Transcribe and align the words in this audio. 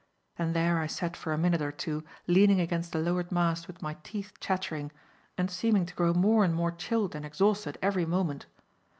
And 0.35 0.55
there 0.55 0.79
I 0.79 0.87
sat 0.87 1.15
for 1.15 1.31
a 1.31 1.37
minute 1.37 1.61
or 1.61 1.71
two 1.71 2.03
leaning 2.25 2.59
against 2.59 2.91
the 2.91 2.97
lowered 2.97 3.31
mast 3.31 3.67
with 3.67 3.83
my 3.83 3.93
teeth 4.01 4.33
chattering, 4.39 4.89
and 5.37 5.51
seeming 5.51 5.85
to 5.85 5.93
grow 5.93 6.11
more 6.11 6.43
and 6.43 6.55
more 6.55 6.71
chilled 6.71 7.13
and 7.13 7.23
exhausted 7.23 7.77
every 7.83 8.07
moment. 8.07 8.47